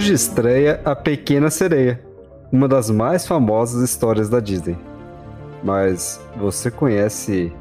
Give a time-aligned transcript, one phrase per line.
[0.00, 2.00] Hoje estreia A Pequena Sereia,
[2.50, 4.74] uma das mais famosas histórias da Disney.
[5.62, 7.52] Mas você conhece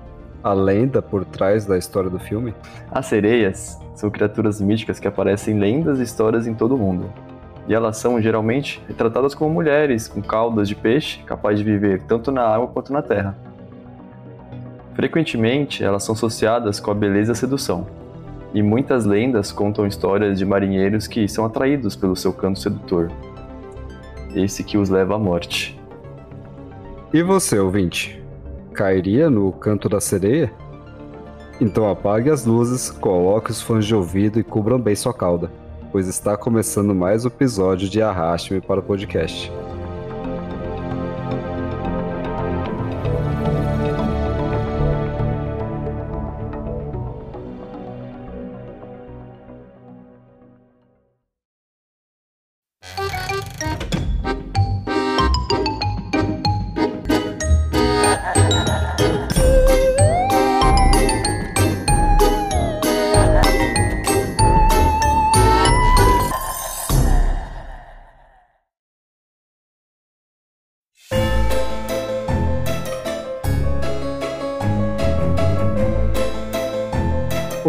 [0.42, 2.56] a lenda por trás da história do filme?
[2.90, 7.12] As sereias são criaturas míticas que aparecem em lendas e histórias em todo o mundo.
[7.68, 12.32] E elas são geralmente retratadas como mulheres com caudas de peixe capazes de viver tanto
[12.32, 13.38] na água quanto na terra.
[14.94, 17.99] Frequentemente, elas são associadas com a beleza e a sedução.
[18.54, 23.12] E muitas lendas contam histórias de marinheiros que são atraídos pelo seu canto sedutor.
[24.36, 25.80] Esse que os leva à morte.
[27.14, 28.22] E você, ouvinte?
[28.74, 30.52] Cairia no canto da sereia?
[31.62, 35.52] Então apague as luzes, coloque os fones de ouvido e cubram bem sua cauda,
[35.92, 39.52] pois está começando mais um episódio de Arraste-me para o podcast.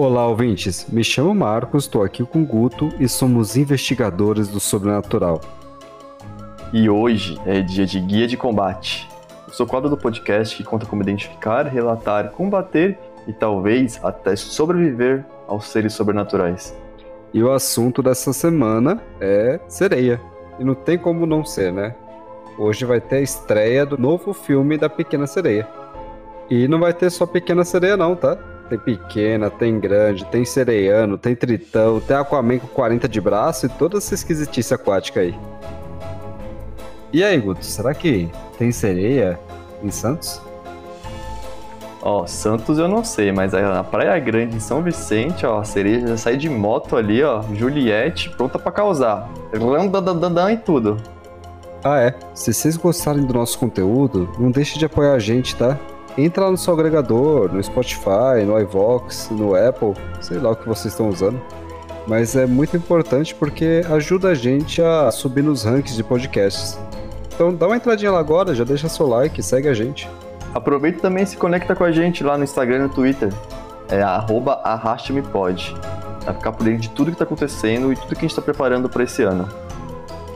[0.03, 0.87] Olá, ouvintes.
[0.89, 5.43] Me chamo Marcos, estou aqui com o Guto e somos investigadores do sobrenatural.
[6.73, 9.07] E hoje é dia de guia de combate.
[9.47, 12.99] Eu sou quadro do podcast que conta como identificar, relatar, combater
[13.29, 16.75] e talvez até sobreviver aos seres sobrenaturais.
[17.35, 20.19] E o assunto dessa semana é sereia.
[20.59, 21.95] E não tem como não ser, né?
[22.57, 25.69] Hoje vai ter a estreia do novo filme da Pequena Sereia.
[26.49, 28.39] E não vai ter só Pequena Sereia, não, tá?
[28.71, 33.69] Tem pequena, tem grande, tem sereiano, tem tritão, tem Aquaman com 40 de braço e
[33.69, 35.35] toda essa esquisitice aquática aí.
[37.13, 39.37] E aí, Guto, será que tem sereia
[39.83, 40.41] em Santos?
[42.01, 46.07] Ó, Santos eu não sei, mas a Praia Grande em São Vicente, ó, a sereia
[46.07, 49.29] já sai de moto ali, ó, Juliette, pronta para causar.
[49.53, 50.97] Randandandan e tudo.
[51.83, 52.15] Ah, é.
[52.35, 55.77] Se vocês gostarem do nosso conteúdo, não deixe de apoiar a gente, tá?
[56.19, 60.69] Entra lá no seu agregador, no Spotify, no iVox, no Apple, sei lá o que
[60.69, 61.41] vocês estão usando.
[62.07, 66.79] Mas é muito importante porque ajuda a gente a subir nos rankings de podcasts.
[67.33, 70.09] Então dá uma entradinha lá agora, já deixa seu like, segue a gente.
[70.53, 73.33] Aproveita também e se conecta com a gente lá no Instagram e no Twitter.
[73.89, 75.75] É arroba arrastemepod.
[76.25, 78.43] Pra ficar por dentro de tudo que tá acontecendo e tudo que a gente tá
[78.43, 79.49] preparando para esse ano.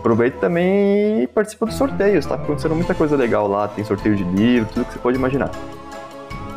[0.04, 3.66] Aproveita também e participa dos sorteios, tá acontecendo muita coisa legal lá.
[3.66, 5.50] Tem sorteio de livro, tudo que você pode imaginar.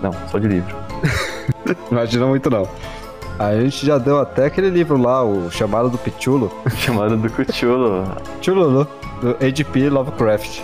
[0.01, 0.75] Não, só de livro.
[1.89, 2.67] Imagina muito não.
[3.39, 6.51] A gente já deu até aquele livro lá, o Chamado do Pichulo.
[6.75, 8.03] Chamado do Cuchulo.
[8.41, 8.85] Chululu,
[9.21, 9.91] do H.P.
[9.91, 10.61] Lovecraft.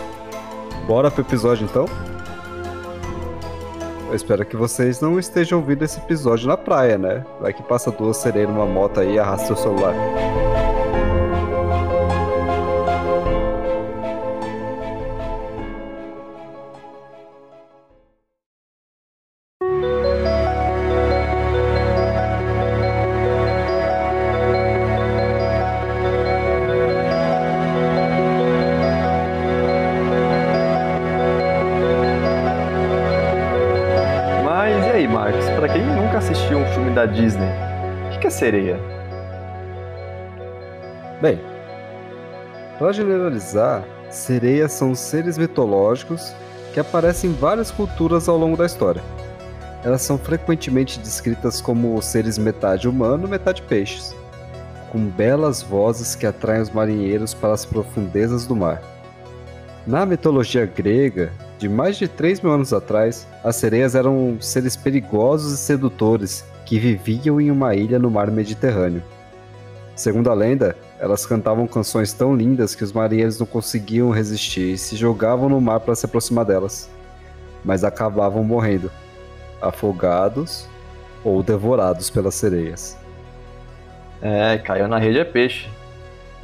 [0.86, 1.86] Bora pro episódio então?
[4.10, 7.24] Eu espero que vocês não estejam ouvindo esse episódio na praia, né?
[7.40, 9.94] Vai que passa duas sereias numa moto aí e arrasta o celular.
[38.44, 38.78] Sereia?
[41.22, 41.40] Bem,
[42.78, 46.34] para generalizar, sereias são seres mitológicos
[46.74, 49.02] que aparecem em várias culturas ao longo da história.
[49.82, 54.14] Elas são frequentemente descritas como seres metade humano, metade peixes,
[54.92, 58.82] com belas vozes que atraem os marinheiros para as profundezas do mar.
[59.88, 65.54] Na mitologia grega, de mais de 3 mil anos atrás, as sereias eram seres perigosos
[65.54, 69.04] e sedutores que viviam em uma ilha no mar Mediterrâneo.
[69.96, 74.78] Segundo a lenda, elas cantavam canções tão lindas que os marinheiros não conseguiam resistir e
[74.78, 76.90] se jogavam no mar para se aproximar delas,
[77.64, 78.92] mas acabavam morrendo,
[79.62, 80.68] afogados
[81.24, 82.98] ou devorados pelas sereias.
[84.22, 85.68] É, caiu na rede é peixe.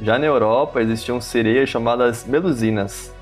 [0.00, 3.12] Já na Europa existiam sereias chamadas melusinas,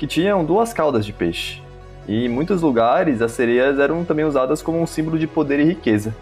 [0.00, 1.60] que tinham duas caudas de peixe.
[2.08, 5.64] E em muitos lugares as sereias eram também usadas como um símbolo de poder e
[5.64, 6.14] riqueza.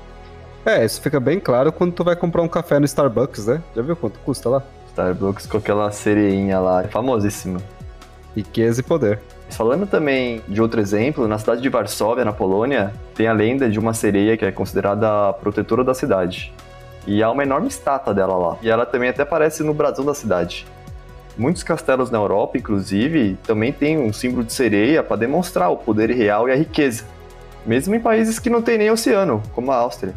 [0.67, 3.63] É, isso fica bem claro quando tu vai comprar um café no Starbucks, né?
[3.77, 4.65] Já viu quanto custa lá?
[4.89, 7.61] Starbucks com aquela sereinha lá, famosíssima.
[8.35, 9.21] Riqueza e poder.
[9.49, 13.79] Falando também de outro exemplo, na cidade de Varsóvia, na Polônia, tem a lenda de
[13.79, 16.53] uma sereia que é considerada a protetora da cidade.
[17.07, 18.57] E há uma enorme estátua dela lá.
[18.61, 20.67] E ela também até aparece no brasão da cidade.
[21.39, 26.11] Muitos castelos na Europa, inclusive, também têm um símbolo de sereia para demonstrar o poder
[26.11, 27.05] real e a riqueza.
[27.65, 30.15] Mesmo em países que não tem nem oceano, como a Áustria.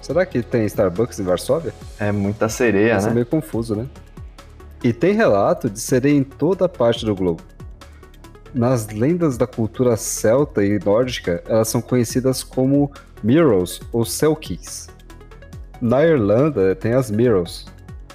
[0.00, 1.74] Será que tem Starbucks em Varsóvia?
[2.00, 3.12] É muita sereia, Isso né?
[3.12, 3.86] é meio confuso, né?
[4.82, 7.42] E tem relato de sereia em toda parte do globo.
[8.54, 12.90] Nas lendas da cultura celta e nórdica, elas são conhecidas como
[13.22, 14.88] Mirrors ou Selkies.
[15.80, 17.66] Na Irlanda tem as Mirrors.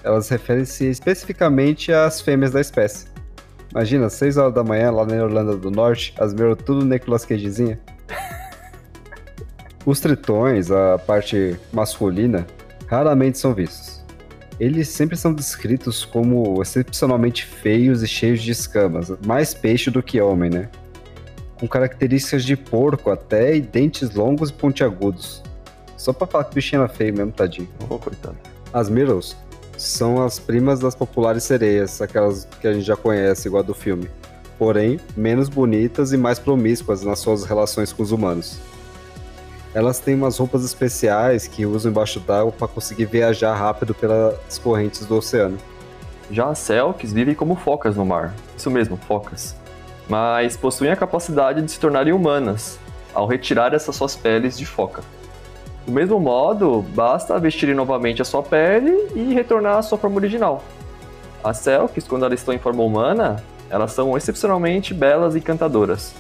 [0.04, 3.08] Elas referem-se especificamente às fêmeas da espécie.
[3.72, 7.80] Imagina, 6 horas da manhã lá na Irlanda do Norte, as Mirrors tudo Nicolas Cagezinha.
[9.86, 12.48] Os tritões, a parte masculina,
[12.88, 14.04] raramente são vistos.
[14.60, 20.20] Eles sempre são descritos como excepcionalmente feios e cheios de escamas, mais peixe do que
[20.20, 20.70] homem, né?
[21.60, 25.44] Com características de porco até e dentes longos e pontiagudos.
[25.96, 27.70] Só pra falar que o bichinho era feio mesmo, tadinho.
[27.90, 28.38] Oh, coitado.
[28.74, 29.36] As Mirrors
[29.78, 33.74] são as primas das populares sereias, aquelas que a gente já conhece, igual a do
[33.74, 34.10] filme.
[34.58, 38.60] Porém, menos bonitas e mais promíscuas nas suas relações com os humanos.
[39.74, 45.06] Elas têm umas roupas especiais que usam embaixo d'água para conseguir viajar rápido pelas correntes
[45.06, 45.58] do oceano.
[46.32, 48.34] Já as Selks vivem como focas no mar.
[48.58, 49.56] Isso mesmo, focas.
[50.10, 52.80] Mas possuem a capacidade de se tornarem humanas,
[53.14, 55.04] ao retirar essas suas peles de foca.
[55.88, 60.62] Do mesmo modo, basta vestirem novamente a sua pele e retornar à sua forma original.
[61.42, 66.14] As Selks, quando elas estão em forma humana, elas são excepcionalmente belas e encantadoras.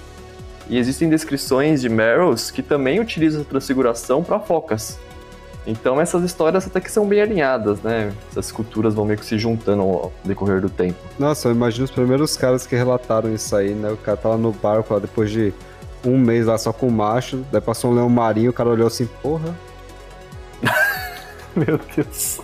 [0.69, 4.97] E existem descrições de Meryls que também utilizam a transfiguração para focas.
[5.65, 8.13] Então essas histórias até que são bem alinhadas, né?
[8.31, 10.97] Essas culturas vão meio que se juntando ao decorrer do tempo.
[11.19, 13.91] Nossa, eu imagino os primeiros caras que relataram isso aí, né?
[13.91, 15.53] O cara tava no barco lá depois de
[16.11, 18.87] um mês lá só com o macho, daí passou um leão marinho, o cara olhou
[18.87, 19.55] assim, porra.
[21.55, 22.39] Meu Deus.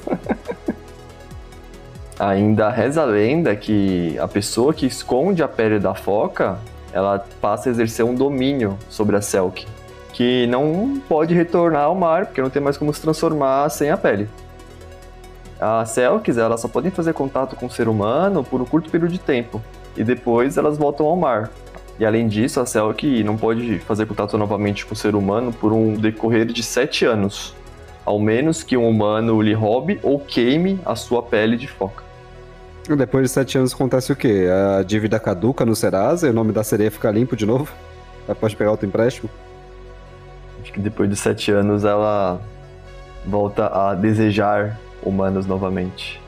[2.19, 6.57] Ainda reza a lenda que a pessoa que esconde a pele da foca,
[6.91, 9.65] ela passa a exercer um domínio sobre a Selk,
[10.13, 13.97] que não pode retornar ao mar, porque não tem mais como se transformar sem a
[13.97, 14.29] pele.
[15.59, 19.11] As Selks, elas só podem fazer contato com o ser humano por um curto período
[19.11, 19.61] de tempo,
[19.97, 21.49] e depois elas voltam ao mar.
[21.99, 25.71] E além disso, a Selk não pode fazer contato novamente com o ser humano por
[25.71, 27.53] um decorrer de sete anos,
[28.03, 32.03] ao menos que um humano lhe roube ou queime a sua pele de foca.
[32.97, 34.47] Depois de sete anos acontece o quê?
[34.79, 37.71] A dívida caduca no Serasa e o nome da sereia fica limpo de novo?
[38.27, 39.29] Ela pode pegar outro empréstimo?
[40.61, 42.41] Acho que depois de sete anos ela
[43.25, 46.21] volta a desejar humanos novamente.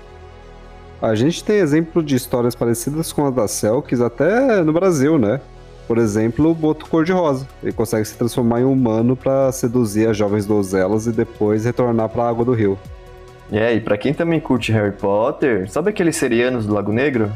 [1.02, 5.42] A gente tem exemplo de histórias parecidas com as da Selks até no Brasil, né?
[5.88, 7.48] Por exemplo, o Boto Cor-de-Rosa.
[7.62, 12.24] Ele consegue se transformar em humano para seduzir as jovens donzelas e depois retornar para
[12.24, 12.78] a água do rio.
[13.52, 17.32] É, e pra quem também curte Harry Potter, sabe aqueles serianos do Lago Negro?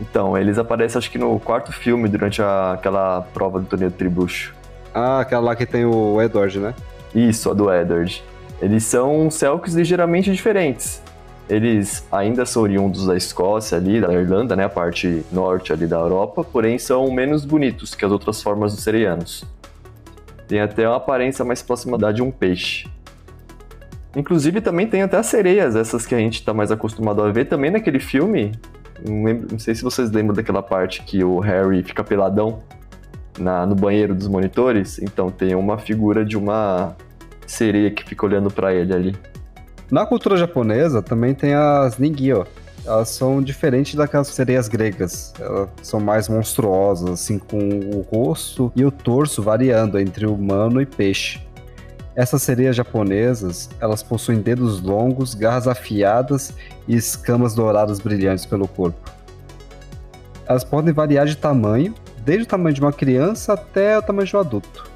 [0.00, 3.96] Então, eles aparecem acho que no quarto filme, durante a, aquela prova do torneio do
[3.96, 4.54] Tribucho.
[4.92, 6.74] Ah, aquela lá que tem o Edward, né?
[7.14, 8.22] Isso, a do Eddard.
[8.60, 11.02] Eles são Selks ligeiramente diferentes.
[11.48, 15.96] Eles ainda são oriundos da Escócia ali, da Irlanda, né, a parte norte ali da
[15.96, 19.44] Europa, porém são menos bonitos que as outras formas dos serianos.
[20.46, 22.86] Tem até uma aparência mais próxima da de um peixe.
[24.14, 27.46] Inclusive também tem até as sereias, essas que a gente tá mais acostumado a ver
[27.46, 28.52] também naquele filme.
[29.06, 32.58] Não, lembro- não sei se vocês lembram daquela parte que o Harry fica peladão
[33.38, 34.98] na, no banheiro dos monitores.
[34.98, 36.96] Então tem uma figura de uma
[37.46, 39.16] sereia que fica olhando pra ele ali.
[39.90, 42.46] Na cultura japonesa também tem as Ningyo.
[42.84, 45.32] Elas são diferentes daquelas sereias gregas.
[45.40, 50.86] Elas são mais monstruosas, assim, com o rosto e o torso variando entre humano e
[50.86, 51.40] peixe.
[52.14, 56.52] Essas sereias japonesas, elas possuem dedos longos, garras afiadas
[56.86, 59.10] e escamas douradas brilhantes pelo corpo.
[60.46, 64.36] Elas podem variar de tamanho, desde o tamanho de uma criança até o tamanho de
[64.36, 64.87] um adulto.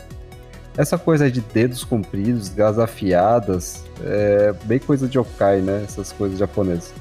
[0.76, 5.82] Essa coisa de dedos compridos, garras afiadas, é bem coisa de yokai, né?
[5.84, 6.94] Essas coisas japonesas.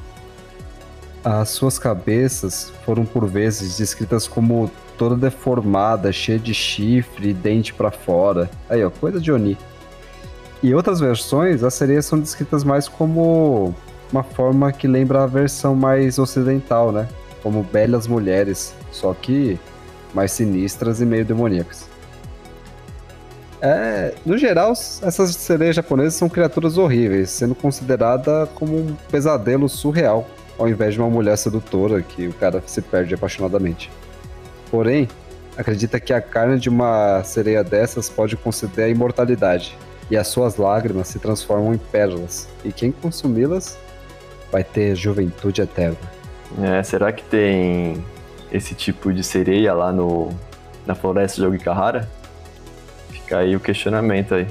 [1.23, 7.73] As suas cabeças foram por vezes descritas como toda deformada, cheia de chifre e dente
[7.73, 8.49] pra fora.
[8.69, 9.57] Aí, ó, coisa de Oni.
[10.61, 13.73] E outras versões, as sereias são descritas mais como
[14.11, 17.07] uma forma que lembra a versão mais ocidental, né?
[17.41, 19.57] Como belas mulheres, só que
[20.13, 21.90] mais sinistras e meio demoníacas.
[23.61, 30.27] É, no geral, essas sereias japonesas são criaturas horríveis, sendo considerada como um pesadelo surreal,
[30.57, 33.91] ao invés de uma mulher sedutora que o cara se perde apaixonadamente.
[34.71, 35.07] Porém,
[35.55, 39.77] acredita que a carne de uma sereia dessas pode conceder a imortalidade.
[40.09, 43.77] e as suas lágrimas se transformam em pérolas, e quem consumi-las
[44.51, 45.95] vai ter juventude eterna.
[46.61, 48.03] É, será que tem
[48.51, 50.27] esse tipo de sereia lá no,
[50.85, 52.09] na floresta de Ogikahara?
[53.31, 54.45] Fica aí o questionamento aí.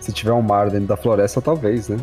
[0.00, 1.96] Se tiver um mar dentro da floresta, talvez, né?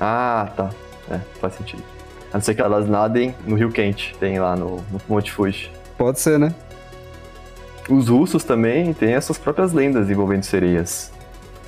[0.00, 0.70] Ah, tá.
[1.08, 1.84] É, faz sentido.
[2.32, 5.70] A não ser que elas nadem no Rio Quente, tem lá no, no Monte Fuji.
[5.96, 6.52] Pode ser, né?
[7.88, 11.12] Os russos também têm as suas próprias lendas envolvendo sereias,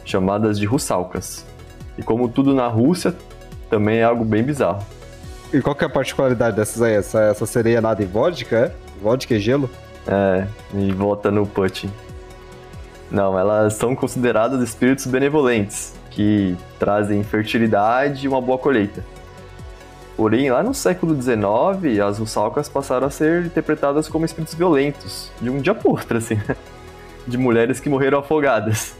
[0.05, 1.47] chamadas de russalcas.
[1.97, 3.14] E como tudo na Rússia,
[3.71, 4.85] também é algo bem bizarro.
[5.55, 6.95] E qual que é a particularidade dessas aí?
[6.95, 8.73] Essa, essa sereia nada em vodka, é?
[9.00, 9.71] Vodka e gelo?
[10.05, 11.88] É, e volta no Putin.
[13.11, 19.05] Não, elas são consideradas espíritos benevolentes, que trazem fertilidade e uma boa colheita.
[20.17, 25.49] Porém, lá no século XIX, as russalcas passaram a ser interpretadas como espíritos violentos, de
[25.50, 26.38] um dia para outro, assim,
[27.26, 28.95] de mulheres que morreram afogadas.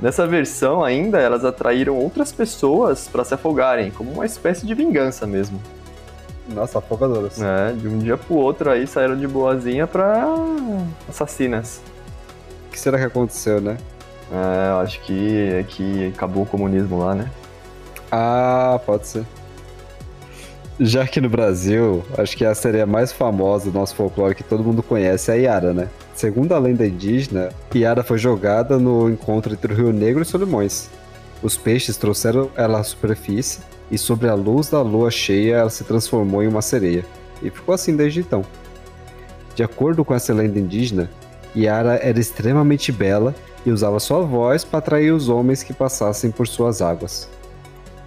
[0.00, 5.26] Nessa versão ainda, elas atraíram outras pessoas para se afogarem, como uma espécie de vingança
[5.26, 5.60] mesmo.
[6.48, 7.40] Nossa, afogadoras.
[7.40, 10.26] É, de um dia pro outro aí saíram de boazinha pra
[11.08, 11.82] assassinas.
[12.70, 13.76] O que será que aconteceu, né?
[14.30, 17.28] É, eu acho que, é que acabou o comunismo lá, né?
[18.12, 19.24] Ah, pode ser.
[20.78, 24.62] Já que no Brasil, acho que a sereia mais famosa do nosso folclore que todo
[24.62, 25.88] mundo conhece é a Yara, né?
[26.14, 30.88] Segundo a lenda indígena, Yara foi jogada no encontro entre o Rio Negro e Solimões.
[31.42, 35.82] Os peixes trouxeram ela à superfície e sobre a luz da lua cheia ela se
[35.82, 37.04] transformou em uma sereia.
[37.42, 38.44] E ficou assim desde então.
[39.56, 41.10] De acordo com essa lenda indígena,
[41.56, 46.46] Yara era extremamente bela e usava sua voz para atrair os homens que passassem por
[46.46, 47.28] suas águas.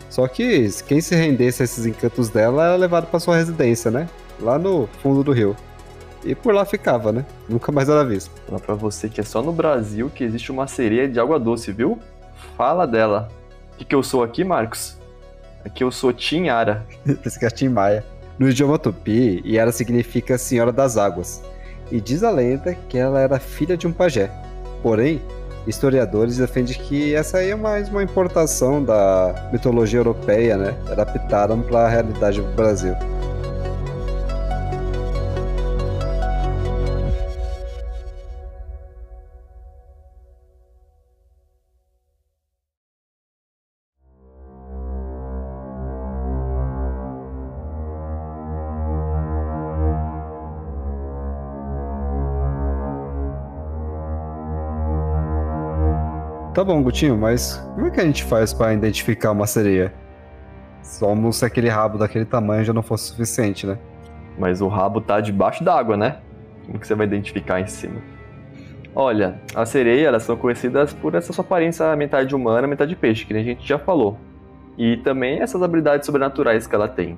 [0.09, 4.07] Só que quem se rendesse a esses encantos dela era levado para sua residência, né?
[4.39, 5.55] Lá no fundo do rio.
[6.23, 7.25] E por lá ficava, né?
[7.49, 8.31] Nunca mais era visto.
[8.47, 11.71] Fala pra você que é só no Brasil que existe uma sereia de água doce,
[11.71, 11.99] viu?
[12.55, 13.29] Fala dela.
[13.73, 14.97] O que, que eu sou aqui, Marcos?
[15.65, 16.85] Aqui eu sou Tinhara.
[17.25, 18.05] Esse que é Tim Maia.
[18.37, 21.43] No idioma tupi, Yara significa Senhora das Águas.
[21.93, 24.31] E diz a lenda que ela era filha de um pajé.
[24.81, 25.21] Porém,
[25.67, 30.73] historiadores defendem que essa aí é mais uma importação da mitologia europeia, né?
[30.91, 32.95] Adaptaram para a realidade do Brasil.
[56.63, 59.93] Tá bom, Gutinho, mas como é que a gente faz para identificar uma sereia?
[60.81, 63.77] Só se aquele rabo daquele tamanho já não fosse suficiente, né?
[64.39, 66.19] Mas o rabo tá debaixo d'água, né?
[66.65, 67.99] Como que você vai identificar em cima?
[68.95, 73.33] Olha, as sereias elas são conhecidas por essa sua aparência metade humana, metade peixe, que
[73.33, 74.17] a gente já falou.
[74.77, 77.17] E também essas habilidades sobrenaturais que ela tem.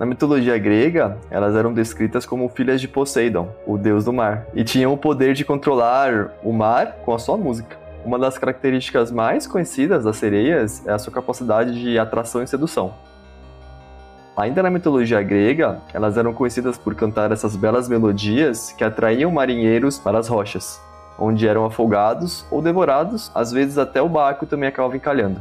[0.00, 4.64] Na mitologia grega, elas eram descritas como filhas de Poseidon, o deus do mar, e
[4.64, 7.83] tinham o poder de controlar o mar com a sua música.
[8.04, 12.92] Uma das características mais conhecidas das sereias é a sua capacidade de atração e sedução.
[14.36, 19.98] Ainda na mitologia grega, elas eram conhecidas por cantar essas belas melodias que atraíam marinheiros
[19.98, 20.78] para as rochas,
[21.18, 25.40] onde eram afogados ou devorados, às vezes até o barco também acabava encalhando.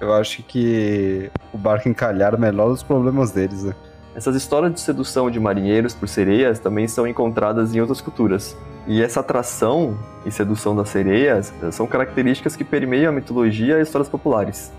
[0.00, 3.74] Eu acho que o barco encalhar é o menor dos problemas deles, né?
[4.14, 8.56] Essas histórias de sedução de marinheiros por sereias também são encontradas em outras culturas.
[8.86, 14.08] E essa atração e sedução das sereias são características que permeiam a mitologia e histórias
[14.08, 14.72] populares.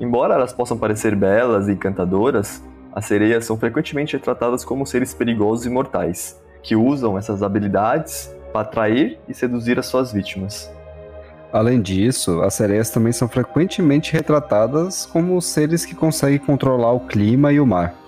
[0.00, 2.62] Embora elas possam parecer belas e encantadoras,
[2.94, 8.62] as sereias são frequentemente retratadas como seres perigosos e mortais, que usam essas habilidades para
[8.62, 10.70] atrair e seduzir as suas vítimas.
[11.52, 17.52] Além disso, as sereias também são frequentemente retratadas como seres que conseguem controlar o clima
[17.52, 18.01] e o mar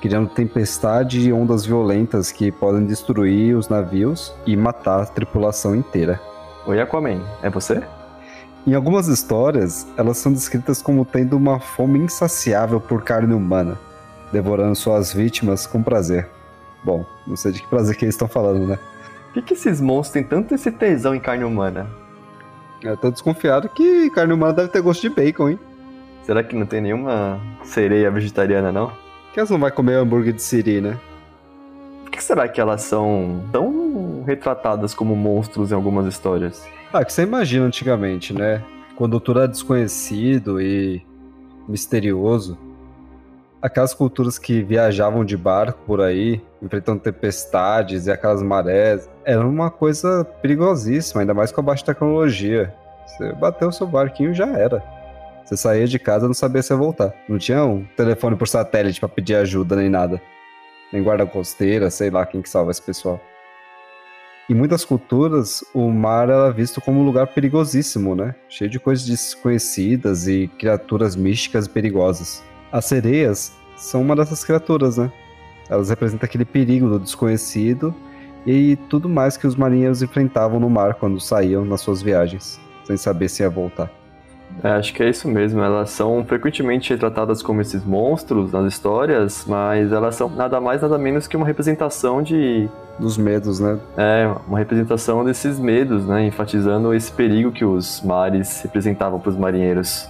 [0.00, 6.20] criando tempestade e ondas violentas que podem destruir os navios e matar a tripulação inteira.
[6.66, 7.82] Oi, Aquaman, é você?
[8.66, 13.78] Em algumas histórias, elas são descritas como tendo uma fome insaciável por carne humana,
[14.32, 16.28] devorando suas vítimas com prazer.
[16.82, 18.78] Bom, não sei de que prazer que eles estão falando, né?
[19.26, 21.86] Por que, que esses monstros têm tanto esse tesão em carne humana?
[22.82, 25.58] Eu tô desconfiado que carne humana deve ter gosto de bacon, hein?
[26.24, 28.92] Será que não tem nenhuma sereia vegetariana, não?
[29.36, 30.98] Que elas não vai comer hambúrguer de siri, né?
[32.00, 36.66] Por que será que elas são tão retratadas como monstros em algumas histórias?
[36.90, 38.62] Ah, que você imagina antigamente, né?
[38.96, 41.04] Quando tudo era desconhecido e
[41.68, 42.56] misterioso.
[43.60, 49.70] Aquelas culturas que viajavam de barco por aí, enfrentando tempestades e aquelas marés, era uma
[49.70, 52.74] coisa perigosíssima, ainda mais com a baixa tecnologia.
[53.06, 54.82] Você bateu o seu barquinho já era.
[55.46, 57.14] Você saía de casa não sabia se ia voltar.
[57.28, 60.20] Não tinha um telefone por satélite para pedir ajuda nem nada.
[60.92, 63.20] Nem guarda costeira, sei lá quem que salva esse pessoal.
[64.50, 68.34] Em muitas culturas, o mar era visto como um lugar perigosíssimo, né?
[68.48, 72.42] Cheio de coisas desconhecidas e criaturas místicas e perigosas.
[72.72, 75.12] As sereias são uma dessas criaturas, né?
[75.70, 77.94] Elas representam aquele perigo do desconhecido
[78.44, 82.96] e tudo mais que os marinheiros enfrentavam no mar quando saíam nas suas viagens, sem
[82.96, 84.05] saber se ia voltar.
[84.62, 85.60] É, acho que é isso mesmo.
[85.60, 90.96] Elas são frequentemente retratadas como esses monstros nas histórias, mas elas são nada mais, nada
[90.98, 92.68] menos que uma representação de.
[92.98, 93.78] Dos medos, né?
[93.94, 96.24] É, uma representação desses medos, né?
[96.24, 100.08] Enfatizando esse perigo que os mares representavam para os marinheiros.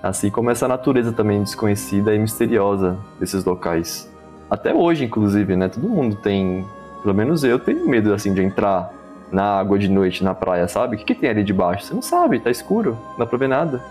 [0.00, 4.08] Assim como essa natureza também desconhecida e misteriosa desses locais.
[4.48, 5.68] Até hoje, inclusive, né?
[5.68, 6.64] Todo mundo tem.
[7.02, 8.92] Pelo menos eu tenho medo, assim, de entrar
[9.32, 10.96] na água de noite na praia, sabe?
[10.96, 11.86] O que, que tem ali debaixo?
[11.86, 13.82] Você não sabe, tá escuro, não dá pra ver nada.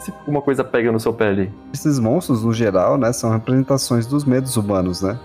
[0.00, 1.52] Se alguma coisa pega no seu pé ali.
[1.72, 5.18] Esses monstros, no geral, né, são representações dos medos humanos, né?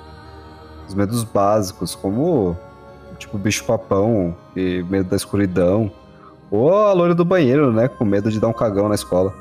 [0.88, 2.58] Os medos básicos, como
[3.18, 5.92] tipo bicho-papão e medo da escuridão.
[6.52, 7.88] Ou a loira do banheiro, né?
[7.88, 9.34] Com medo de dar um cagão na escola.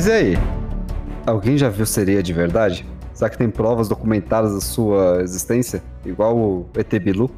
[0.00, 0.38] Mas e aí?
[1.26, 2.86] Alguém já viu sereia de verdade?
[3.12, 5.82] Será que tem provas documentadas da sua existência?
[6.06, 7.30] Igual o ET Bilu?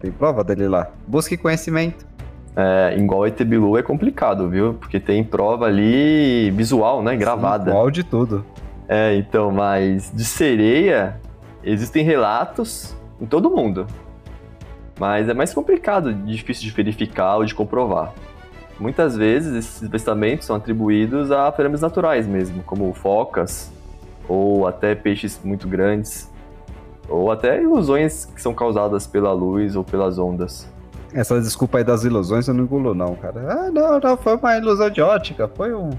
[0.00, 0.92] Tem prova dele lá?
[1.08, 2.06] Busque conhecimento.
[2.54, 4.74] É, igual o ET Bilu é complicado, viu?
[4.74, 7.16] Porque tem prova ali visual, né?
[7.16, 7.72] Gravada.
[7.72, 8.46] Igual de tudo.
[8.86, 11.20] É, então, mas de sereia,
[11.64, 13.88] existem relatos em todo mundo.
[15.00, 18.12] Mas é mais complicado, difícil de verificar ou de comprovar.
[18.78, 23.72] Muitas vezes esses avistamentos são atribuídos a fenômenos naturais mesmo, como focas,
[24.28, 26.30] ou até peixes muito grandes,
[27.08, 30.68] ou até ilusões que são causadas pela luz ou pelas ondas.
[31.12, 33.40] Essa desculpa aí das ilusões eu não engulo não, cara.
[33.48, 35.90] Ah, não, não, foi uma ilusão de ótica, foi um...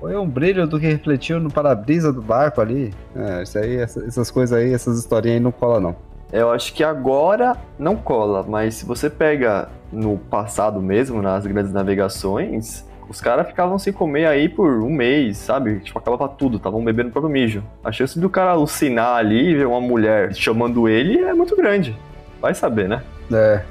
[0.00, 2.94] Foi um brilho do que refletiu no para-brisa do barco ali.
[3.16, 5.96] É, isso aí, essas coisas aí, essas historinhas aí não cola não.
[6.32, 11.72] Eu acho que agora não cola, mas se você pega no passado mesmo, nas grandes
[11.72, 15.80] navegações, os caras ficavam sem comer aí por um mês, sabe?
[15.80, 17.64] Tipo, acabava tudo, estavam bebendo o próprio mijo.
[17.82, 21.96] A chance do cara alucinar ali e ver uma mulher chamando ele é muito grande.
[22.40, 23.02] Vai saber, né?
[23.32, 23.62] É.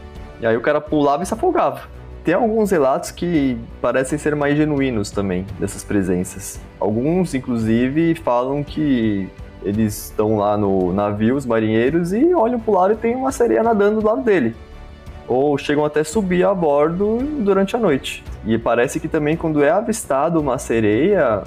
[0.42, 1.82] E aí o cara pulava e se afogava.
[2.24, 6.60] Tem alguns relatos que parecem ser mais genuínos também, dessas presenças.
[6.80, 9.30] Alguns, inclusive, falam que
[9.64, 13.64] eles estão lá no navio, os marinheiros, e olham pro lado e tem uma sereia
[13.64, 14.56] nadando do lado dele.
[15.28, 18.24] Ou chegam até subir a bordo durante a noite.
[18.46, 21.44] E parece que também quando é avistado uma sereia,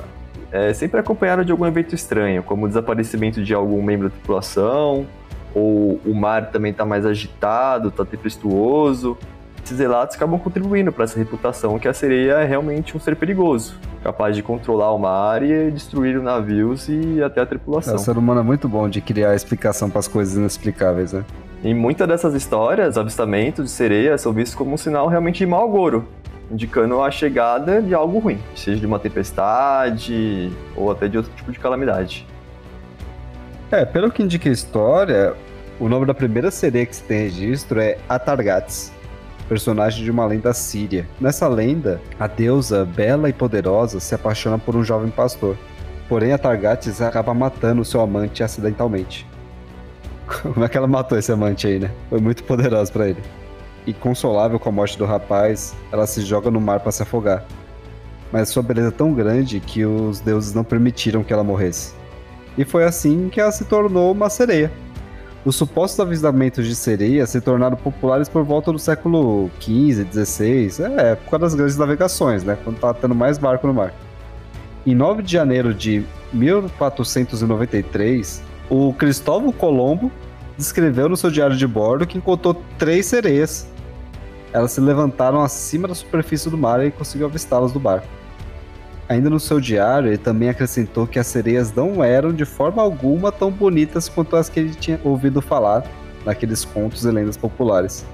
[0.53, 5.07] é sempre acompanhada de algum evento estranho, como o desaparecimento de algum membro da tripulação,
[5.55, 9.16] ou o mar também está mais agitado, está tempestuoso.
[9.64, 13.75] Esses relatos acabam contribuindo para essa reputação que a sereia é realmente um ser perigoso
[14.03, 17.94] capaz de controlar o mar e destruir os navios e até a tripulação.
[17.94, 21.25] É, o ser humano é muito bom de criar explicação para as coisas inexplicáveis, né?
[21.62, 25.64] Em muitas dessas histórias, avistamentos de sereias são vistos como um sinal realmente de mau
[25.64, 26.09] agouro,
[26.51, 31.53] indicando a chegada de algo ruim, seja de uma tempestade ou até de outro tipo
[31.53, 32.27] de calamidade.
[33.70, 35.35] É, pelo que indica a história,
[35.79, 38.92] o nome da primeira sereia que se tem registro é Atargates
[39.50, 41.08] personagem de uma lenda síria.
[41.20, 45.58] Nessa lenda, a deusa, bela e poderosa, se apaixona por um jovem pastor.
[46.08, 49.26] Porém, a Targates acaba matando seu amante acidentalmente.
[50.54, 51.90] Como é que ela matou esse amante aí, né?
[52.08, 53.20] Foi muito poderosa para ele.
[53.88, 57.44] Inconsolável com a morte do rapaz, ela se joga no mar para se afogar.
[58.30, 61.92] Mas sua beleza é tão grande que os deuses não permitiram que ela morresse.
[62.56, 64.70] E foi assim que ela se tornou uma sereia.
[65.42, 71.12] Os supostos avistamentos de sereias se tornaram populares por volta do século XV, XVI, é,
[71.12, 72.59] época das grandes navegações, né?
[72.62, 73.94] Quando estava tendo mais barco no mar.
[74.87, 80.12] Em 9 de janeiro de 1493, o Cristóvão Colombo
[80.59, 83.66] descreveu no seu diário de bordo que encontrou três sereias.
[84.53, 88.19] Elas se levantaram acima da superfície do mar e conseguiu avistá-las do barco.
[89.11, 93.33] Ainda no seu diário, ele também acrescentou que as sereias não eram de forma alguma
[93.33, 95.83] tão bonitas quanto as que ele tinha ouvido falar
[96.25, 98.07] naqueles contos e lendas populares.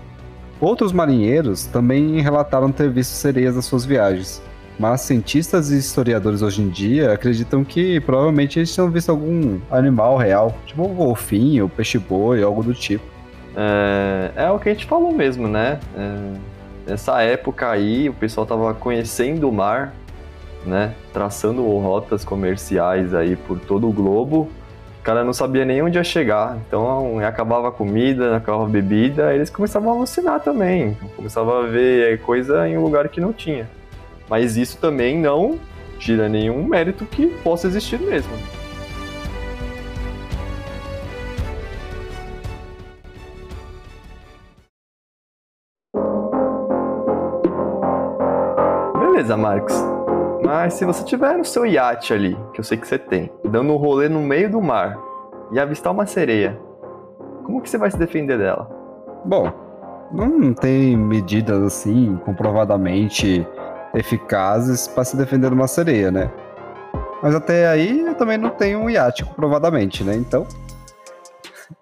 [0.58, 4.40] Outros marinheiros também relataram ter visto sereias nas suas viagens,
[4.78, 10.16] mas cientistas e historiadores hoje em dia acreditam que provavelmente eles tinham visto algum animal
[10.16, 13.04] real, tipo um golfinho, peixe-boi, algo do tipo.
[13.54, 15.78] É, é o que a gente falou mesmo, né?
[15.94, 19.94] É, nessa época aí, o pessoal tava conhecendo o mar,
[20.66, 20.94] né?
[21.12, 24.48] Traçando rotas comerciais aí por todo o globo.
[25.00, 26.58] O cara não sabia nem onde ia chegar.
[26.66, 30.96] Então, acabava a comida, acabava a bebida, eles começavam a alucinar também.
[31.14, 33.68] Começavam a ver coisa em um lugar que não tinha.
[34.28, 35.58] Mas isso também não
[35.98, 38.32] tira nenhum mérito que possa existir mesmo.
[48.98, 49.95] Beleza, Marcos.
[50.58, 53.74] Mas se você tiver no seu iate ali, que eu sei que você tem, dando
[53.74, 54.98] um rolê no meio do mar
[55.52, 56.58] e avistar uma sereia,
[57.44, 58.66] como que você vai se defender dela?
[59.22, 59.52] Bom,
[60.10, 63.46] não tem medidas assim comprovadamente
[63.94, 66.30] eficazes para se defender de uma sereia, né?
[67.22, 70.14] Mas até aí eu também não tenho um iate comprovadamente, né?
[70.16, 70.46] Então.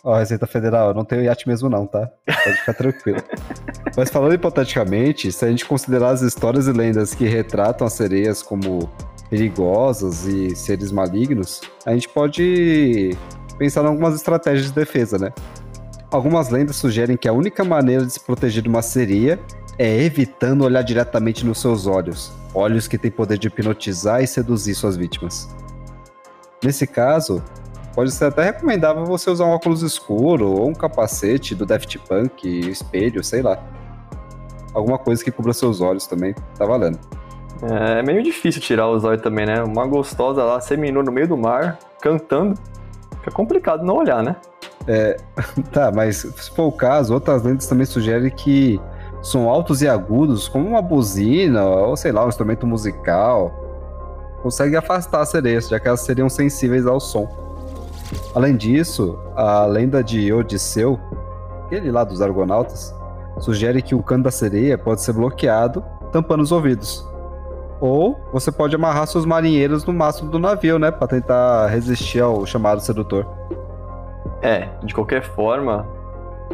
[0.03, 2.11] Ó, Receita Federal, eu não tenho iate mesmo, não, tá?
[2.27, 3.23] Pode ficar tranquilo.
[3.97, 8.43] Mas falando hipoteticamente, se a gente considerar as histórias e lendas que retratam as sereias
[8.43, 8.91] como
[9.31, 13.17] perigosas e seres malignos, a gente pode
[13.59, 15.33] pensar em algumas estratégias de defesa, né?
[16.11, 19.39] Algumas lendas sugerem que a única maneira de se proteger de uma sereia
[19.79, 24.75] é evitando olhar diretamente nos seus olhos, olhos que têm poder de hipnotizar e seduzir
[24.75, 25.49] suas vítimas.
[26.63, 27.43] Nesse caso,
[27.95, 32.47] pode ser até recomendável você usar um óculos escuro ou um capacete do Daft Punk,
[32.69, 33.59] espelho, sei lá.
[34.73, 36.99] Alguma coisa que cubra seus olhos também, tá valendo.
[37.63, 39.63] É, é meio difícil tirar os olhos também, né?
[39.63, 42.59] Uma gostosa lá, seminua no meio do mar, cantando.
[43.19, 44.37] Fica complicado não olhar, né?
[44.87, 45.17] É,
[45.73, 48.81] tá, mas se for o caso, outras lentes também sugerem que
[49.23, 53.53] som altos e agudos, como uma buzina ou sei lá, um instrumento musical,
[54.43, 57.54] consegue afastar as sereias, já que elas seriam sensíveis ao som.
[58.35, 60.99] Além disso, a lenda de Odisseu,
[61.65, 62.95] aquele lá dos argonautas,
[63.39, 67.09] sugere que o cano da sereia pode ser bloqueado, tampando os ouvidos.
[67.81, 72.47] Ou você pode amarrar seus marinheiros no mastro do navio, né, para tentar resistir ao
[72.47, 73.27] chamado sedutor.
[74.41, 75.87] É, de qualquer forma,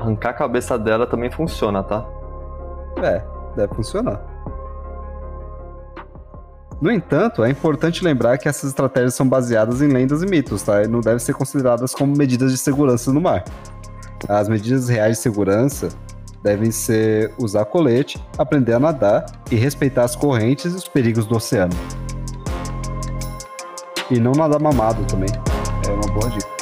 [0.01, 2.07] arrancar a cabeça dela também funciona, tá?
[3.03, 3.23] É,
[3.57, 4.30] deve funcionar.
[6.81, 10.83] No entanto, é importante lembrar que essas estratégias são baseadas em lendas e mitos, tá?
[10.83, 13.45] E não devem ser consideradas como medidas de segurança no mar.
[14.27, 15.91] As medidas reais de segurança
[16.43, 21.37] devem ser usar colete, aprender a nadar e respeitar as correntes e os perigos do
[21.37, 21.75] oceano.
[24.11, 25.29] E não nadar mamado também.
[25.87, 26.60] É uma boa dica.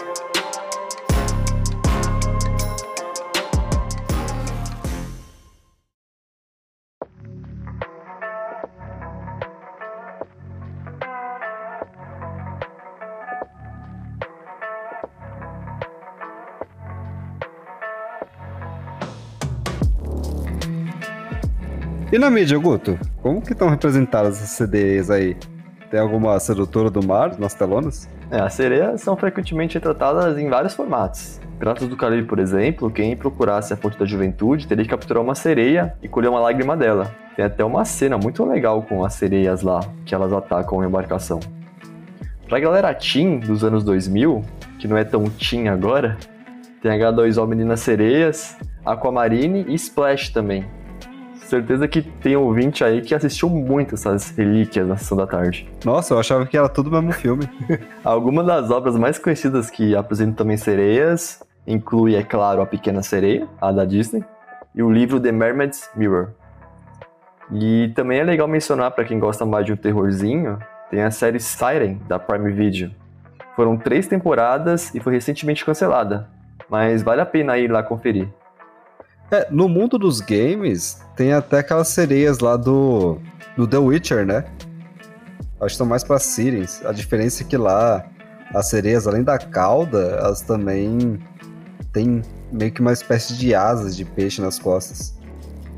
[22.10, 22.98] E na mídia, Guto?
[23.20, 25.36] Como que estão representadas as CDs aí?
[25.90, 28.08] Tem alguma sedutora do mar nas telonas?
[28.30, 31.38] É, as sereias são frequentemente retratadas em vários formatos.
[31.58, 35.34] Piratas do Caribe, por exemplo, quem procurasse a fonte da juventude teria que capturar uma
[35.34, 37.14] sereia e colher uma lágrima dela.
[37.36, 41.40] Tem até uma cena muito legal com as sereias lá, que elas atacam a embarcação.
[42.48, 44.42] Pra galera teen dos anos 2000,
[44.78, 46.16] que não é tão teen agora,
[46.80, 50.64] tem H2O Meninas Sereias, Aquamarine e Splash também,
[51.48, 55.66] Certeza que tem ouvinte aí que assistiu muito essas relíquias na sessão da tarde.
[55.82, 57.48] Nossa, eu achava que era tudo o mesmo filme.
[58.04, 63.48] Algumas das obras mais conhecidas que apresentam também sereias inclui, é claro, A Pequena Sereia,
[63.62, 64.22] a da Disney,
[64.74, 66.32] e o livro The Mermaid's Mirror.
[67.50, 70.58] E também é legal mencionar para quem gosta mais de um terrorzinho,
[70.90, 72.90] tem a série Siren da Prime Video.
[73.56, 76.28] Foram três temporadas e foi recentemente cancelada,
[76.68, 78.28] mas vale a pena ir lá conferir.
[79.30, 83.18] É, no mundo dos games, tem até aquelas sereias lá do,
[83.56, 84.44] do The Witcher, né?
[85.60, 86.82] Acho que estão mais pra Sirens.
[86.86, 88.06] A diferença é que lá,
[88.54, 91.18] as sereias, além da cauda, elas também
[91.92, 95.14] têm meio que uma espécie de asas de peixe nas costas.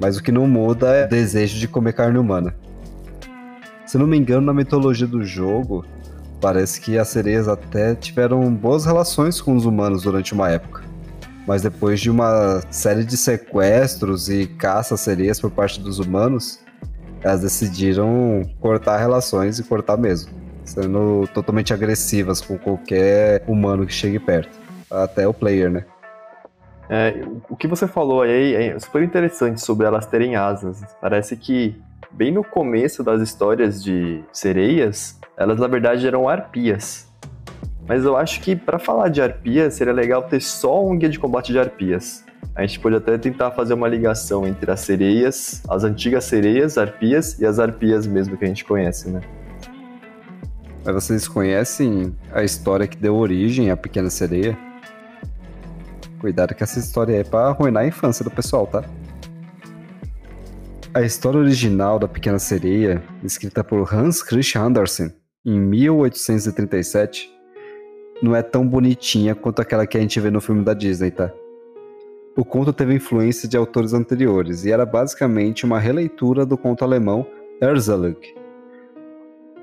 [0.00, 2.54] Mas o que não muda é o desejo de comer carne humana.
[3.84, 5.84] Se não me engano, na mitologia do jogo,
[6.40, 10.89] parece que as sereias até tiveram boas relações com os humanos durante uma época
[11.50, 16.60] mas depois de uma série de sequestros e caças sereias por parte dos humanos,
[17.24, 20.30] elas decidiram cortar relações e cortar mesmo,
[20.64, 24.56] sendo totalmente agressivas com qualquer humano que chegue perto,
[24.88, 25.84] até o player, né?
[26.88, 30.80] É, o que você falou aí é super interessante sobre elas terem asas.
[31.00, 31.74] Parece que
[32.12, 37.09] bem no começo das histórias de sereias, elas na verdade eram arpias.
[37.90, 41.18] Mas eu acho que para falar de arpias seria legal ter só um guia de
[41.18, 42.24] combate de arpias.
[42.54, 47.40] A gente pode até tentar fazer uma ligação entre as sereias, as antigas sereias, arpias,
[47.40, 49.20] e as arpias mesmo que a gente conhece, né?
[50.84, 54.56] Mas vocês conhecem a história que deu origem à Pequena Sereia?
[56.20, 58.84] Cuidado que essa história é para arruinar a infância do pessoal, tá?
[60.94, 65.12] A história original da Pequena Sereia, escrita por Hans Christian Andersen
[65.44, 67.39] em 1837,
[68.22, 71.32] não é tão bonitinha quanto aquela que a gente vê no filme da Disney, tá?
[72.36, 77.26] O conto teve influência de autores anteriores e era basicamente uma releitura do conto alemão
[77.60, 78.34] Erzaluk.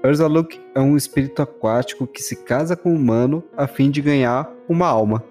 [0.03, 4.51] Erzaluk é um espírito aquático que se casa com um humano a fim de ganhar
[4.69, 5.23] uma alma.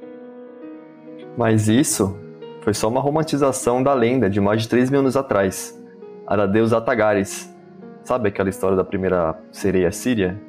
[1.36, 2.18] Mas isso
[2.62, 5.80] foi só uma romantização da lenda de mais de 3 mil anos atrás,
[6.26, 7.54] a da deusa Atagares.
[8.02, 10.40] Sabe aquela história da primeira sereia síria?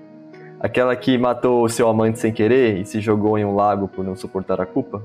[0.59, 4.15] Aquela que matou seu amante sem querer e se jogou em um lago por não
[4.15, 5.03] suportar a culpa?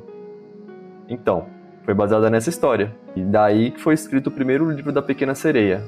[1.06, 1.44] Então,
[1.84, 2.94] foi baseada nessa história.
[3.14, 5.82] E daí que foi escrito o primeiro livro da Pequena Sereia.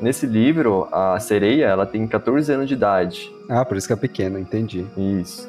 [0.00, 3.32] Nesse livro, a sereia ela tem 14 anos de idade.
[3.48, 4.84] Ah, por isso que é pequena, entendi.
[4.96, 5.48] Isso.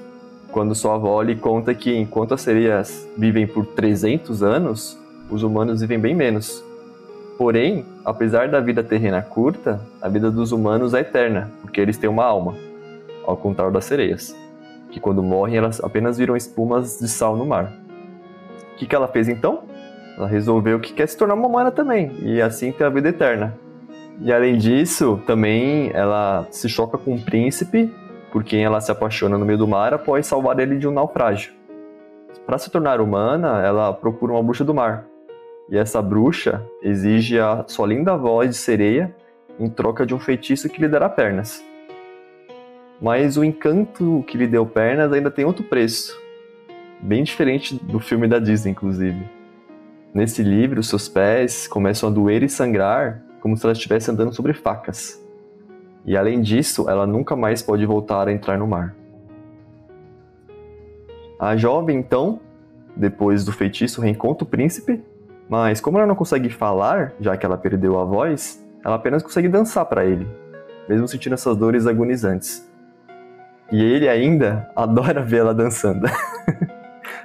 [0.52, 4.96] Quando sua avó lhe conta que enquanto as sereias vivem por 300 anos,
[5.28, 6.63] os humanos vivem bem menos.
[7.36, 12.08] Porém, apesar da vida terrena curta, a vida dos humanos é eterna, porque eles têm
[12.08, 12.56] uma alma,
[13.25, 14.36] ao contrário das sereias,
[14.91, 17.73] que quando morrem elas apenas viram espumas de sal no mar.
[18.73, 19.63] O que, que ela fez então?
[20.17, 23.57] Ela resolveu que quer se tornar uma humana também, e assim ter a vida eterna.
[24.21, 27.93] E além disso, também ela se choca com um príncipe,
[28.31, 31.53] por quem ela se apaixona no meio do mar após salvar ele de um naufrágio.
[32.45, 35.05] Para se tornar humana, ela procura uma bruxa do mar.
[35.69, 39.15] E essa bruxa exige a sua linda voz de sereia
[39.59, 41.63] em troca de um feitiço que lhe dará pernas.
[43.04, 46.24] Mas o encanto que lhe deu pernas ainda tem outro preço
[47.02, 49.30] bem diferente do filme da Disney, inclusive.
[50.13, 54.54] Nesse livro, seus pés começam a doer e sangrar como se ela estivesse andando sobre
[54.54, 55.22] facas.
[56.06, 58.96] E além disso, ela nunca mais pode voltar a entrar no mar.
[61.38, 62.39] A jovem, então,
[62.96, 65.04] depois do feitiço, reencontra o príncipe,
[65.50, 69.50] mas como ela não consegue falar, já que ela perdeu a voz, ela apenas consegue
[69.50, 70.26] dançar para ele,
[70.88, 72.72] mesmo sentindo essas dores agonizantes.
[73.71, 76.08] E ele ainda adora vê-la dançando.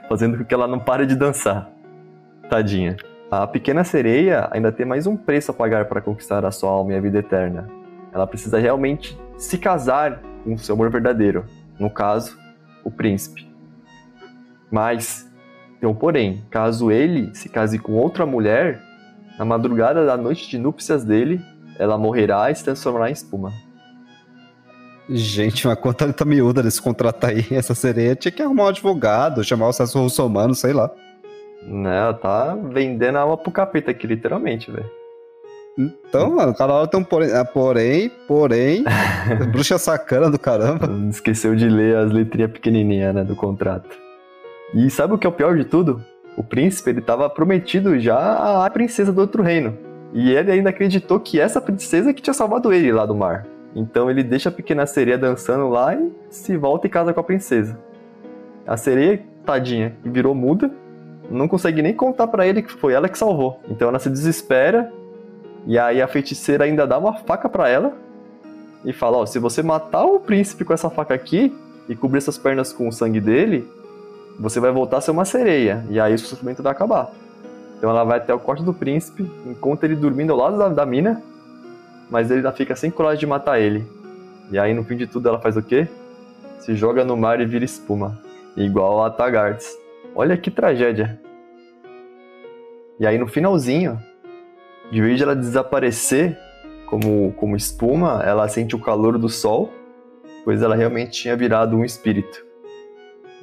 [0.09, 1.71] fazendo com que ela não pare de dançar.
[2.49, 2.97] Tadinha.
[3.31, 6.95] A pequena sereia ainda tem mais um preço a pagar para conquistar a sua alma
[6.95, 7.69] e a vida eterna.
[8.11, 11.45] Ela precisa realmente se casar com seu amor verdadeiro,
[11.79, 12.39] no caso,
[12.83, 13.47] o príncipe.
[14.71, 15.31] Mas,
[15.83, 18.81] um porém, caso ele se case com outra mulher,
[19.39, 21.39] na madrugada da noite de núpcias dele,
[21.79, 23.53] ela morrerá e se transformará em espuma.
[25.09, 27.47] Gente, uma conta tá miúda desse contrato aí.
[27.51, 30.91] Essa sereia tinha que arrumar um advogado, chamar o Celso Russomano, sei lá.
[31.63, 34.91] Né, ela tá vendendo a alma pro capeta aqui, literalmente, velho.
[35.79, 38.85] Então, mano, cada hora tem um porém, ah, porém, porém,
[39.53, 40.89] bruxa sacana do caramba.
[41.09, 43.97] Esqueceu de ler as letrinhas pequenininhas, né, do contrato.
[44.75, 46.05] E sabe o que é o pior de tudo?
[46.37, 49.77] O príncipe, ele tava prometido já à princesa do outro reino.
[50.13, 53.47] E ele ainda acreditou que essa princesa que tinha salvado ele lá do mar.
[53.79, 57.25] Então ele deixa a pequena sereia dançando lá e se volta e casa com a
[57.25, 57.79] princesa.
[58.67, 60.69] A sereia, tadinha, que virou muda,
[61.31, 63.61] não consegue nem contar para ele que foi ela que salvou.
[63.71, 64.93] Então ela se desespera
[65.65, 67.97] e aí a feiticeira ainda dá uma faca para ela
[68.85, 71.57] e fala: Ó, se você matar o príncipe com essa faca aqui
[71.89, 73.65] e cobrir essas pernas com o sangue dele,
[74.41, 77.13] você vai voltar a ser uma sereia e aí o sofrimento vai acabar.
[77.77, 80.85] Então ela vai até o corte do príncipe, encontra ele dormindo ao lado da, da
[80.85, 81.23] mina
[82.11, 83.87] mas ele ainda fica sem coragem de matar ele.
[84.51, 85.87] E aí no fim de tudo ela faz o quê?
[86.61, 88.19] Se joga no mar e vira espuma,
[88.57, 89.77] igual a Tagartes.
[90.15, 91.21] Olha que tragédia.
[92.99, 93.99] E aí no finalzinho,
[94.91, 96.37] de vez de ela desaparecer
[96.87, 99.71] como, como espuma, ela sente o calor do sol,
[100.45, 102.45] pois ela realmente tinha virado um espírito.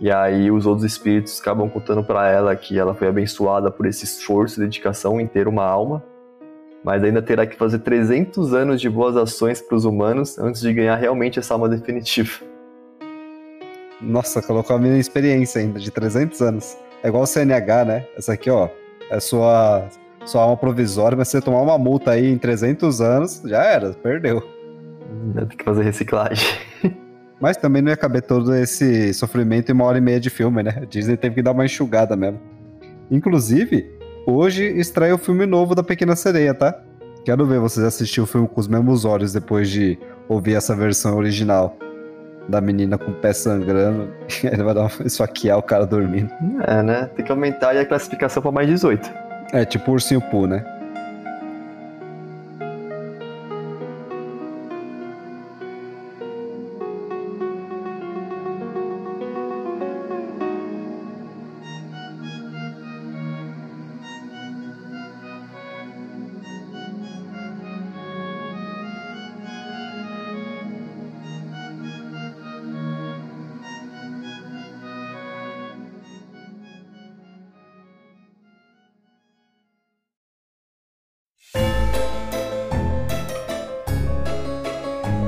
[0.01, 4.03] E aí os outros espíritos acabam contando para ela que ela foi abençoada por esse
[4.03, 6.03] esforço e dedicação em ter uma alma
[6.85, 10.71] mas ainda terá que fazer 300 anos de boas ações para os humanos antes de
[10.71, 12.29] ganhar realmente essa alma definitiva.
[13.99, 16.77] Nossa, colocou a minha experiência ainda, de 300 anos.
[17.01, 18.05] É igual o CNH, né?
[18.15, 18.69] Essa aqui, ó,
[19.09, 19.87] é sua,
[20.27, 23.93] sua alma provisória, mas se você tomar uma multa aí em 300 anos, já era,
[23.93, 24.43] perdeu.
[25.25, 26.47] Ainda tem que fazer reciclagem.
[27.41, 30.63] Mas também não ia caber todo esse sofrimento em uma hora e meia de filme,
[30.63, 30.73] né?
[30.81, 32.39] A Disney teve que dar uma enxugada mesmo.
[33.11, 33.94] Inclusive,
[34.27, 36.75] Hoje estreia o filme novo da Pequena Sereia, tá?
[37.23, 41.15] Quero ver vocês assistir o filme com os mesmos olhos depois de ouvir essa versão
[41.15, 41.77] original.
[42.47, 44.09] da menina com o pé sangrando.
[44.43, 46.29] Ele vai dar uma esfaquear o cara dormindo.
[46.67, 47.09] É, né?
[47.15, 49.11] Tem que aumentar a classificação pra mais 18.
[49.53, 50.63] É tipo ursinho Poo, né?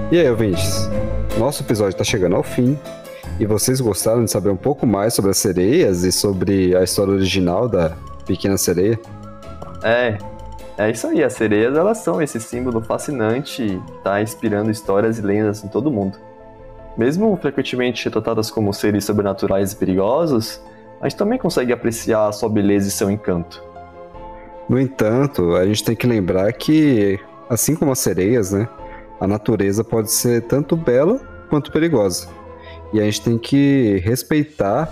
[0.09, 0.89] E aí, ouvintes?
[1.37, 2.79] Nosso episódio está chegando ao fim.
[3.37, 7.11] E vocês gostaram de saber um pouco mais sobre as sereias e sobre a história
[7.11, 7.91] original da
[8.25, 8.97] Pequena Sereia?
[9.83, 10.17] É,
[10.77, 11.21] é isso aí.
[11.21, 15.91] As sereias elas são esse símbolo fascinante que está inspirando histórias e lendas em todo
[15.91, 16.17] mundo.
[16.97, 20.61] Mesmo frequentemente retratadas como seres sobrenaturais e perigosos,
[21.01, 23.61] a gente também consegue apreciar a sua beleza e seu encanto.
[24.69, 28.69] No entanto, a gente tem que lembrar que, assim como as sereias, né,
[29.19, 32.27] a natureza pode ser tanto bela quanto perigosa.
[32.93, 34.91] E a gente tem que respeitar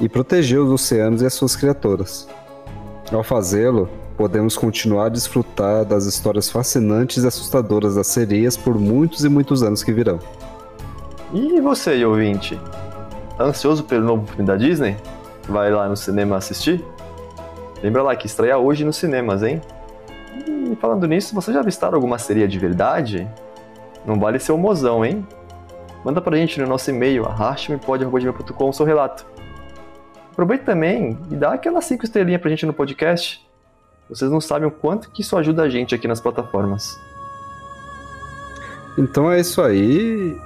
[0.00, 2.28] e proteger os oceanos e as suas criaturas.
[3.12, 9.24] Ao fazê-lo, podemos continuar a desfrutar das histórias fascinantes e assustadoras das sereias por muitos
[9.24, 10.18] e muitos anos que virão.
[11.32, 12.58] E você, ouvinte?
[13.36, 14.96] Tá ansioso pelo novo filme da Disney?
[15.48, 16.82] Vai lá no cinema assistir?
[17.82, 19.60] Lembra lá que estreia hoje nos cinemas, hein?
[20.46, 23.28] E falando nisso, você já avistaram alguma sereia de verdade?
[24.06, 25.26] Não vale ser um mozão, hein?
[26.04, 29.26] Manda pra gente no nosso e-mail, arrastmepod.com, o seu relato.
[30.30, 33.44] Aproveita também e dá aquelas 5 estrelinhas pra gente no podcast.
[34.08, 36.96] Vocês não sabem o quanto que isso ajuda a gente aqui nas plataformas.
[38.96, 40.36] Então é isso aí.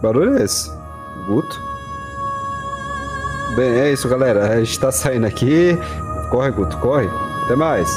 [0.00, 0.70] Barulho é esse?
[1.26, 1.60] Guto?
[3.54, 4.52] Bem, é isso, galera.
[4.52, 5.76] A gente tá saindo aqui.
[6.30, 7.08] Corre, Guto, corre.
[7.44, 7.88] Até mais.